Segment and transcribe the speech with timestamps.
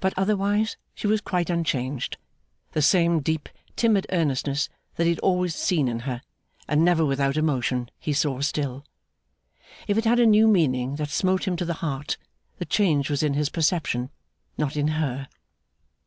[0.00, 2.16] But, otherwise, she was quite unchanged.
[2.72, 6.22] The same deep, timid earnestness that he had always seen in her,
[6.66, 8.86] and never without emotion, he saw still.
[9.86, 12.16] If it had a new meaning that smote him to the heart,
[12.56, 14.08] the change was in his perception,
[14.56, 15.28] not in her.